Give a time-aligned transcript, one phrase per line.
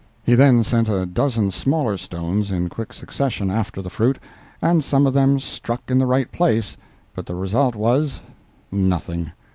[0.23, 4.17] He then sent a dozen smaller stones in quick succession after the fruit,
[4.59, 6.75] and some of them struck in the right place,
[7.13, 9.31] but the result was—nothing.